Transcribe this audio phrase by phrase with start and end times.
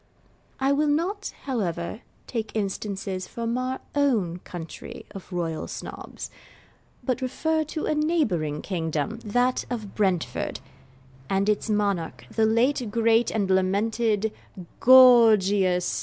[0.59, 6.31] I will not, however, take instances from our own country of Royal Snobs,
[7.03, 10.59] but refer to a neighbouring kingdom, that of Brentford
[11.29, 14.31] and its monarch, the late great and lamented
[14.79, 15.99] Gorgius IV.